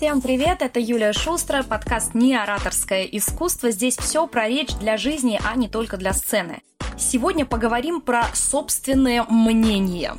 [0.00, 3.70] Всем привет, это Юлия Шустра, подкаст «Не ораторское искусство».
[3.70, 6.62] Здесь все про речь для жизни, а не только для сцены.
[6.96, 10.14] Сегодня поговорим про собственное мнение.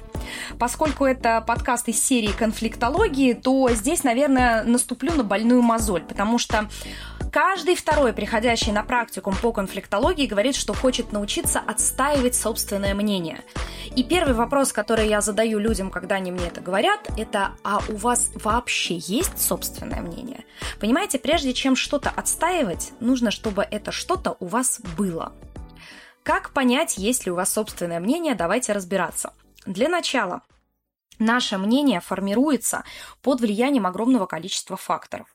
[0.59, 6.69] Поскольку это подкаст из серии конфликтологии, то здесь, наверное, наступлю на больную мозоль, потому что
[7.31, 13.41] Каждый второй, приходящий на практикум по конфликтологии, говорит, что хочет научиться отстаивать собственное мнение.
[13.95, 17.95] И первый вопрос, который я задаю людям, когда они мне это говорят, это «А у
[17.95, 20.43] вас вообще есть собственное мнение?»
[20.81, 25.31] Понимаете, прежде чем что-то отстаивать, нужно, чтобы это что-то у вас было.
[26.23, 29.31] Как понять, есть ли у вас собственное мнение, давайте разбираться.
[29.65, 30.41] Для начала,
[31.17, 32.83] наше мнение формируется
[33.21, 35.27] под влиянием огромного количества факторов.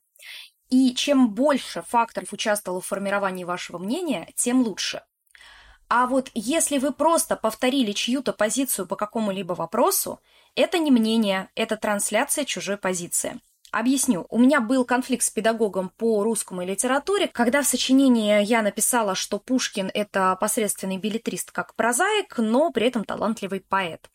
[0.71, 5.03] И чем больше факторов участвовало в формировании вашего мнения, тем лучше.
[5.89, 10.21] А вот если вы просто повторили чью-то позицию по какому-либо вопросу,
[10.57, 13.41] это не мнение, это трансляция чужой позиции.
[13.71, 14.27] Объясню.
[14.31, 19.39] У меня был конфликт с педагогом по русскому литературе, когда в сочинении я написала, что
[19.39, 24.09] Пушкин– это посредственный билетрист как прозаик, но при этом талантливый поэт.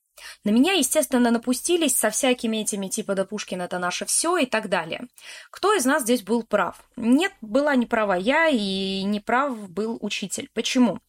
[0.43, 4.69] На меня, естественно, напустились со всякими этими типа «да Пушкин– это наше все» и так
[4.69, 5.07] далее.
[5.49, 6.77] Кто из нас здесь был прав?
[6.95, 10.49] Нет, была не права я, и не прав был учитель.
[10.53, 10.99] Почему?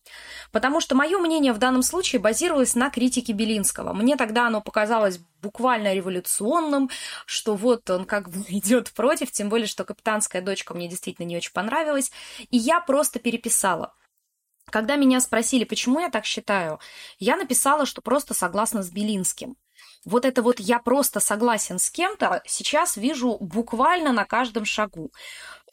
[0.51, 3.93] Потому что мое мнение в данном случае базировалось на критике Белинского.
[3.93, 6.91] Мне тогда оно показалось буквально революционным,
[7.27, 11.37] что вот он как бы идет против, тем более, что «Капитанская дочка» мне действительно не
[11.37, 12.13] очень понравилась,
[12.51, 13.95] и я просто переписала–
[14.73, 16.81] когда меня спросили, почему я так считаю,
[17.19, 19.57] я написала, что просто согласна с Белинским.
[20.05, 25.13] Вот это вот «я просто согласен с кем-то» сейчас вижу буквально на каждом шагу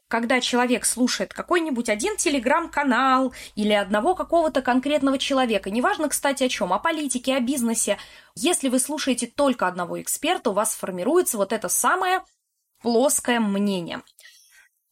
[0.09, 6.73] когда человек слушает какой-нибудь один телеграм-канал или одного какого-то конкретного человека, неважно, кстати, о чем,
[6.73, 8.00] о политике, о бизнесе,
[8.36, 12.23] если вы слушаете только одного эксперта, у вас формируется вот это самое
[12.81, 14.02] плоское мнение.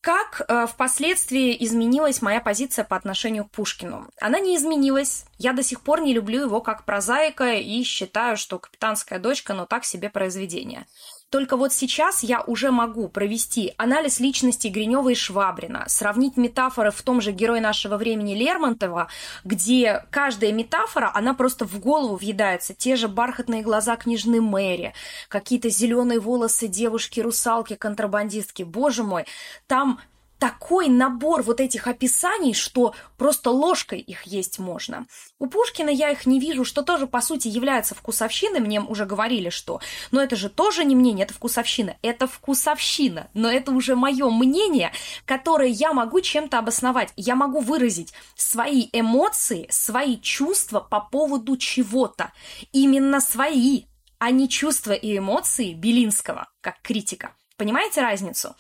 [0.08, 4.08] Как э, впоследствии изменилась моя позиция по отношению к Пушкину?
[4.22, 5.26] Она не изменилась.
[5.38, 9.66] Я до сих пор не люблю его как прозаика и считаю, что «Капитанская дочка» ну
[9.66, 10.86] так себе произведение.
[11.30, 17.02] Только вот сейчас я уже могу провести анализ личности Гринева и Швабрина, сравнить метафоры в
[17.02, 19.10] том же «Герой нашего времени» Лермонтова,
[19.44, 22.74] где каждая метафора, она просто в голову въедается.
[22.74, 24.94] Те же бархатные глаза княжны Мэри,
[25.28, 28.64] какие-то зеленые волосы девушки-русалки, контрабандистки.
[28.64, 29.26] Боже мой,
[29.68, 30.00] там
[30.40, 35.08] такой набор вот этих описаний, что просто ложкой их есть можно.
[35.40, 38.60] У Пушкина я их не вижу, что тоже, по сути, является вкусовщиной.
[38.60, 39.80] Мне уже говорили, что...
[40.12, 41.98] Но это же тоже не мнение, это вкусовщина.
[42.02, 43.30] Это вкусовщина.
[43.34, 44.92] Но это уже мое мнение,
[45.26, 47.12] которое я могу чем-то обосновать.
[47.16, 52.32] Я могу выразить свои эмоции, свои чувства по поводу чего-то.
[52.72, 53.86] Именно свои,
[54.20, 57.36] а не чувства и эмоции Белинского, как критика.
[57.58, 58.56] Понимаете разницу?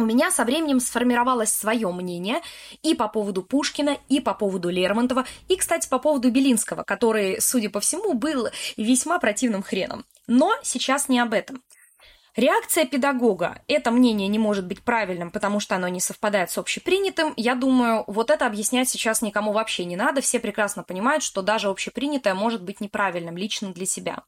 [0.00, 2.40] У меня со временем сформировалось свое мнение
[2.82, 7.70] и по поводу Пушкина, и по поводу Лермонтова, и, кстати, по поводу Белинского, который, судя
[7.70, 10.04] по всему, был весьма противным хреном.
[10.26, 11.62] Но сейчас не об этом.
[12.36, 13.60] Реакция педагога.
[13.66, 17.34] Это мнение не может быть правильным, потому что оно не совпадает с общепринятым.
[17.36, 20.20] Я думаю, вот это объяснять сейчас никому вообще не надо.
[20.20, 24.22] Все прекрасно понимают, что даже общепринятое может быть неправильным лично для себя.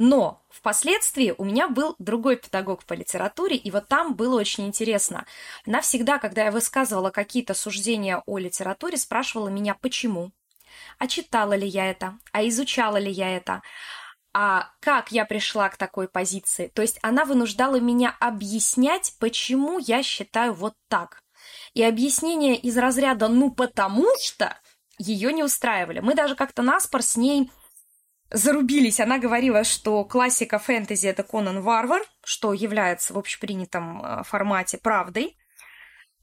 [0.00, 5.26] Но впоследствии у меня был другой педагог по литературе, и вот там было очень интересно.
[5.66, 10.32] Она всегда, когда я высказывала какие-то суждения о литературе, спрашивала меня, почему,
[10.98, 13.60] а читала ли я это, а изучала ли я это,
[14.32, 16.68] а как я пришла к такой позиции.
[16.68, 21.22] То есть она вынуждала меня объяснять, почему я считаю вот так.
[21.74, 24.56] И объяснение из разряда «ну потому что»
[24.96, 26.00] ее не устраивали.
[26.00, 27.50] Мы даже как-то наспор с ней
[28.30, 29.00] зарубились.
[29.00, 35.36] Она говорила, что классика фэнтези это Конан Варвар, что является в общепринятом э, формате правдой.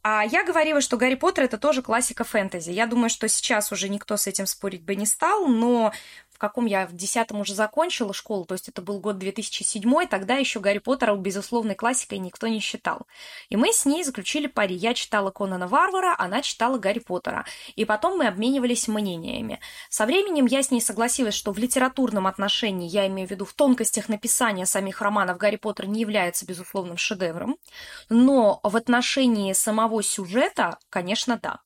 [0.04, 2.72] А я говорила, что Гарри Поттер это тоже классика фэнтези.
[2.72, 5.92] Я думаю, что сейчас уже никто с этим спорить бы не стал, но
[6.38, 10.36] в каком я в десятом уже закончила школу, то есть это был год 2007, тогда
[10.36, 13.08] еще Гарри Поттера безусловной классикой никто не считал.
[13.50, 14.76] И мы с ней заключили пари.
[14.76, 17.44] Я читала Конана Варвара, она читала Гарри Поттера.
[17.76, 19.60] И потом мы обменивались мнениями.
[19.90, 23.54] Со временем я с ней согласилась, что в литературном отношении, я имею в виду в
[23.54, 27.58] тонкостях написания самих романов, Гарри Поттер не является безусловным шедевром.
[28.10, 31.62] Но в отношении самого сюжета, конечно, да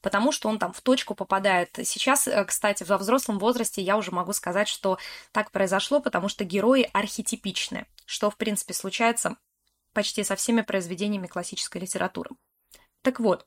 [0.00, 1.70] потому что он там в точку попадает.
[1.84, 4.98] Сейчас, э, кстати, во взрослом возрасте я уже могу сказать, что
[5.32, 9.36] так произошло, потому что герои архетипичны, что, в принципе, случается
[9.92, 12.30] почти со всеми произведениями классической литературы.
[13.02, 13.46] Так вот,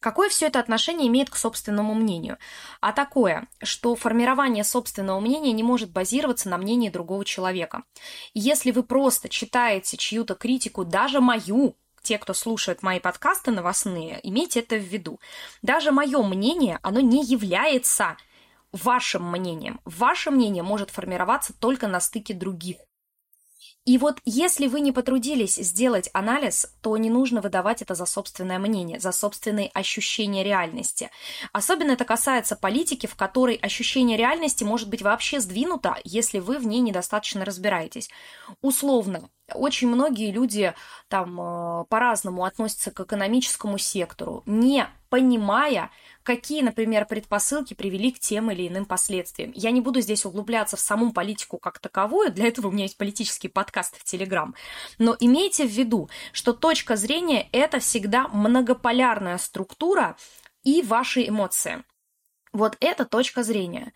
[0.00, 2.38] Какое все это отношение имеет к собственному мнению?
[2.80, 7.84] А такое, что формирование собственного мнения не может базироваться на мнении другого человека.
[8.34, 11.76] Если вы просто читаете чью-то критику, даже мою,
[12.06, 15.18] те, кто слушает мои подкасты новостные, имейте это в виду.
[15.62, 18.16] Даже мое мнение, оно не является
[18.70, 19.80] вашим мнением.
[19.84, 22.76] Ваше мнение может формироваться только на стыке других.
[23.84, 28.58] И вот если вы не потрудились сделать анализ, то не нужно выдавать это за собственное
[28.58, 31.10] мнение, за собственные ощущения реальности.
[31.52, 36.66] Особенно это касается политики, в которой ощущение реальности может быть вообще сдвинуто, если вы в
[36.66, 38.10] ней недостаточно разбираетесь.
[38.60, 40.74] Условно, очень многие люди
[41.08, 45.90] там э, по-разному относятся к экономическому сектору, не понимая,
[46.24, 49.52] какие, например, предпосылки привели к тем или иным последствиям.
[49.54, 52.98] Я не буду здесь углубляться в саму политику как таковую, для этого у меня есть
[52.98, 54.54] политический подкаст в Телеграм.
[54.98, 60.16] Но имейте в виду, что точка зрения– это всегда многополярная структура
[60.64, 61.84] и ваши эмоции.
[62.52, 63.92] Вот это точка зрения.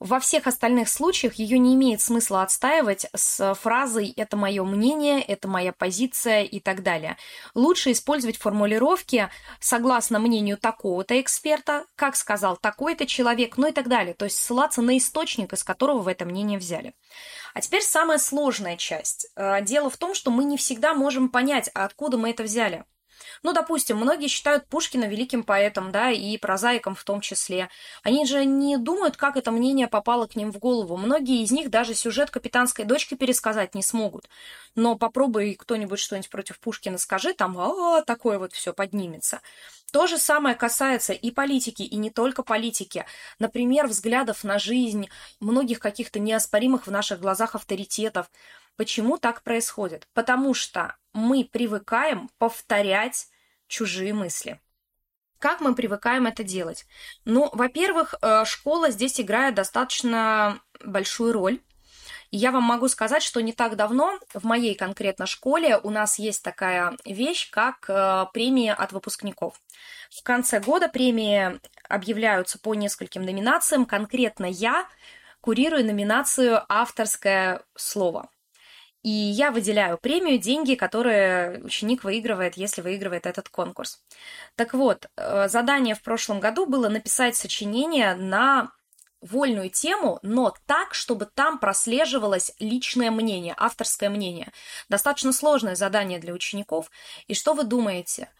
[0.00, 5.48] Во всех остальных случаях ее не имеет смысла отстаивать с фразой «это мое мнение», «это
[5.48, 7.16] моя позиция» и так далее.
[7.56, 9.28] Лучше использовать формулировки
[9.58, 14.14] согласно мнению такого-то эксперта, как сказал такой-то человек, ну и так далее.
[14.14, 16.94] То есть ссылаться на источник, из которого вы это мнение взяли.
[17.52, 19.26] А теперь самая сложная часть.
[19.34, 22.84] Э, дело в том, что мы не всегда можем понять, откуда мы это взяли.
[23.42, 27.68] Ну, допустим, многие считают Пушкина великим поэтом, да, и прозаиком в том числе.
[28.02, 30.96] Они же не думают, как это мнение попало к ним в голову.
[30.96, 34.28] Многие из них даже сюжет «Капитанской дочки» пересказать не смогут.
[34.74, 39.40] Но попробуй кто-нибудь что-нибудь против Пушкина скажи, там, а, такое вот все поднимется.
[39.92, 43.06] То же самое касается и политики, и не только политики.
[43.38, 45.08] Например, взглядов на жизнь,
[45.40, 48.30] многих каких-то неоспоримых в наших глазах авторитетов.
[48.76, 50.06] Почему так происходит?
[50.12, 53.28] Потому что мы привыкаем повторять
[53.66, 54.60] чужие мысли.
[55.38, 56.86] Как мы привыкаем это делать?
[57.24, 61.60] Ну, во-первых, э, школа здесь играет достаточно большую роль.
[62.30, 66.42] я вам могу сказать, что не так давно в моей конкретно школе у нас есть
[66.42, 69.60] такая вещь, как э, премия от выпускников.
[70.10, 73.86] В конце года премии объявляются по нескольким номинациям.
[73.86, 74.86] Конкретно я
[75.40, 78.28] курирую номинацию «Авторское слово».
[79.08, 84.04] И я выделяю премию, деньги, которые ученик выигрывает, если выигрывает этот конкурс.
[84.54, 88.70] Так вот, э, задание в прошлом году было написать сочинение на
[89.22, 94.52] вольную тему, но так, чтобы там прослеживалось личное мнение, авторское мнение.
[94.90, 96.90] Достаточно сложное задание для учеников.
[97.28, 98.30] И что вы думаете?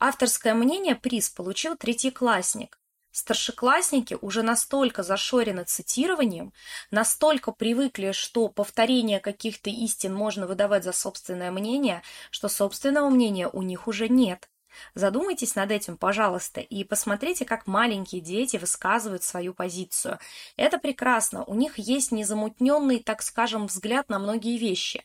[0.00, 2.78] Авторское мнение приз получил третьеклассник.
[3.14, 6.52] Старшеклассники уже настолько зашорены цитированием,
[6.90, 12.02] настолько привыкли, что повторение каких-то истин можно выдавать за собственное мнение,
[12.32, 14.48] что собственного мнения у них уже нет.
[14.96, 20.18] Задумайтесь над этим, пожалуйста, и посмотрите, как маленькие дети высказывают свою позицию.
[20.56, 25.04] Это прекрасно, у них есть незамутненный, так скажем, взгляд на многие вещи.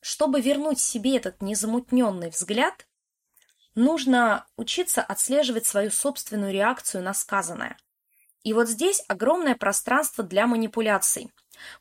[0.00, 2.88] Чтобы вернуть себе этот незамутненный взгляд,
[3.74, 7.76] нужно учиться отслеживать свою собственную реакцию на сказанное.
[8.42, 11.32] И вот здесь огромное пространство для манипуляций.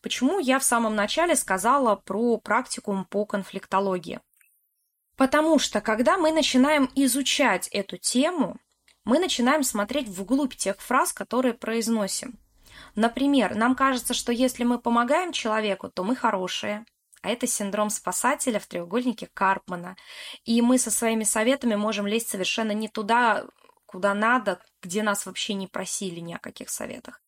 [0.01, 4.22] Почему я в самом начале сказала про практикум по конфликтологии?
[5.18, 8.57] Потому что, когда мы начинаем изучать эту тему,
[9.04, 12.39] мы начинаем смотреть вглубь тех фраз, которые произносим.
[12.96, 16.86] Например, нам кажется, что если мы помогаем человеку, то мы хорошие,
[17.24, 19.96] а это синдром спасателя в треугольнике Карпмана.
[20.44, 23.46] И мы со своими советами можем лезть совершенно не туда,
[23.86, 27.24] куда надо, где нас вообще не просили ни о каких советах.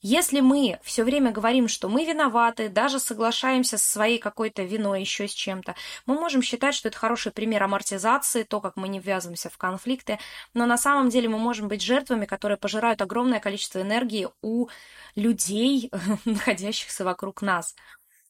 [0.00, 5.26] Если мы все время говорим, что мы виноваты, даже соглашаемся со своей какой-то виной, еще
[5.26, 5.74] с чем-то,
[6.06, 10.20] мы можем считать, что это хороший пример амортизации, то, как мы не ввязываемся в конфликты,
[10.54, 14.68] но на самом деле мы можем быть жертвами, которые пожирают огромное количество энергии у
[15.16, 15.90] людей,
[16.24, 17.74] находящихся вокруг нас.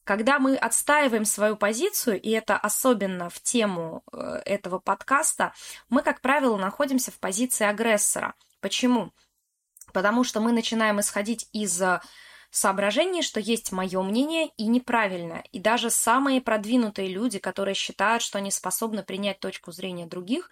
[0.08, 5.52] Когда мы отстаиваем свою позицию, и это особенно в тему э, этого подкаста,
[5.90, 8.32] мы, как правило, находимся в позиции агрессора.
[8.62, 9.12] Почему?
[9.92, 11.82] Потому что мы начинаем исходить из
[12.50, 15.44] соображений, что есть мое мнение и неправильное.
[15.52, 20.50] И даже самые продвинутые люди, которые считают, что они способны принять точку зрения других,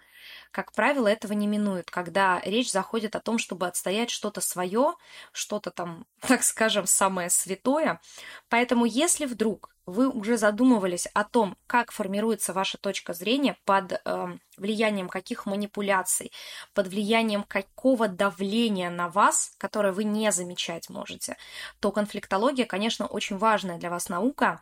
[0.51, 4.95] как правило, этого не минуют, когда речь заходит о том, чтобы отстоять что-то свое,
[5.31, 8.01] что-то там, так скажем, самое святое.
[8.49, 14.37] Поэтому если вдруг вы уже задумывались о том, как формируется ваша точка зрения, под э,
[14.57, 16.31] влиянием каких манипуляций,
[16.73, 21.37] под влиянием какого давления на вас, которое вы не замечать можете,
[21.79, 24.61] то конфликтология, конечно, очень важная для вас наука.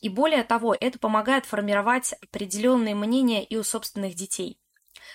[0.00, 4.58] И более того, это помогает формировать определенные мнения и у собственных детей.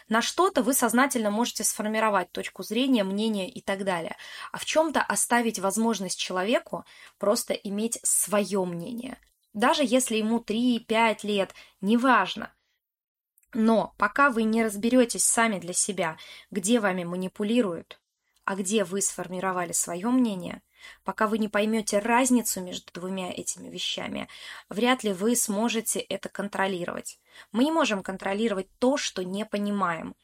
[0.08, 4.16] На что-то вы сознательно можете сформировать точку зрения, мнение и так далее.
[4.52, 6.86] А в чем-то оставить возможность человеку
[7.18, 9.18] просто иметь свое мнение.
[9.58, 12.54] Даже если ему 3-5 лет, неважно.
[13.56, 16.18] Но пока вы не разберетесь сами для себя,
[16.52, 18.00] где вами манипулируют,
[18.46, 20.62] а где вы сформировали свое мнение,
[21.04, 24.28] пока вы не поймете разницу между двумя этими вещами,
[24.70, 27.20] вряд ли вы сможете это контролировать.
[27.52, 30.16] Мы не можем контролировать то, что не понимаем.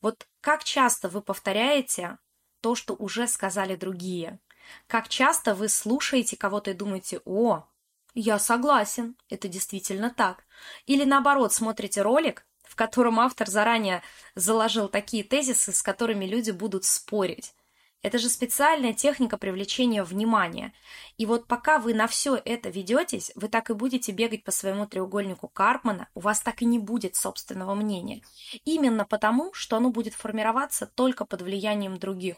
[0.00, 2.18] Вот как часто вы повторяете
[2.60, 4.40] то, что уже сказали другие?
[4.88, 7.68] Как часто вы слушаете кого-то и думаете, о,
[8.14, 10.44] я согласен, это действительно так.
[10.86, 14.02] Или наоборот, смотрите ролик, в котором автор заранее
[14.34, 17.54] заложил такие тезисы, с которыми люди будут спорить.
[18.02, 20.72] Это же специальная техника привлечения внимания.
[21.18, 24.86] И вот пока вы на все это ведетесь, вы так и будете бегать по своему
[24.86, 28.22] треугольнику Карпмана, у вас так и не будет собственного мнения.
[28.64, 32.36] Именно потому, что оно будет формироваться только под влиянием других.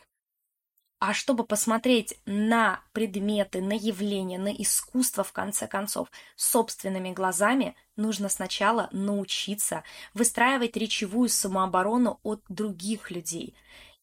[1.04, 6.06] А чтобы посмотреть на предметы, на явления, на искусство, в конце концов,
[6.36, 9.82] собственными глазами, нужно сначала научиться
[10.14, 13.56] выстраивать речевую самооборону от других людей.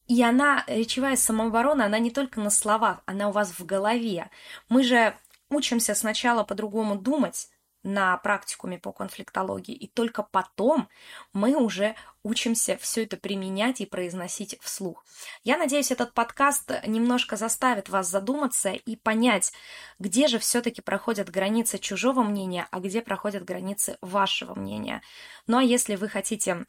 [0.07, 4.29] И она, речевая самооборона, она не только на словах, она у вас в голове.
[4.67, 5.15] Мы же
[5.49, 7.47] учимся сначала по-другому думать,
[7.83, 10.89] на практикуме по конфликтологии, и только потом
[11.33, 15.05] мы уже учимся все это применять и произносить вслух.
[15.43, 19.53] Я надеюсь, этот подкаст немножко заставит вас задуматься и понять,
[19.97, 25.01] где же все-таки проходят границы чужого мнения, а где проходят границы вашего мнения.
[25.47, 26.65] Ну а если вы хотите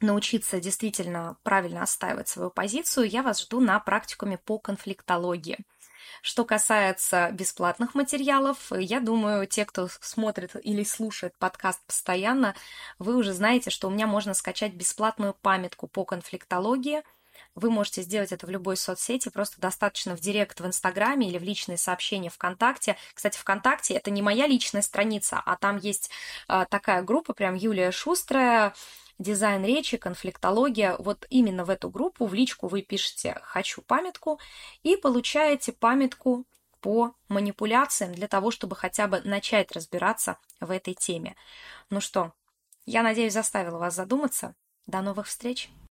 [0.00, 5.58] научиться действительно правильно отстаивать свою позицию, я вас жду на практикуме по конфликтологии.
[6.22, 12.54] Что касается бесплатных материалов, я думаю, те, кто смотрит или слушает подкаст постоянно,
[12.98, 17.02] вы уже знаете, что у меня можно скачать бесплатную памятку по конфликтологии.
[17.60, 21.42] Вы можете сделать это в любой соцсети, просто достаточно в директ в Инстаграме или в
[21.42, 22.96] личные сообщения ВКонтакте.
[23.12, 26.10] Кстати, ВКонтакте это не моя личная страница, а там есть
[26.48, 28.74] э, такая группа, прям Юлия Шустрая,
[29.18, 30.96] дизайн речи, конфликтология.
[30.98, 34.40] Вот именно в эту группу в личку вы пишете «хочу памятку»
[34.82, 36.46] и получаете памятку
[36.80, 41.36] по манипуляциям для того, чтобы хотя бы начать разбираться в этой теме.
[41.90, 42.32] Ну что,
[42.86, 44.54] я надеюсь, заставила вас задуматься.
[44.86, 45.70] До новых встреч!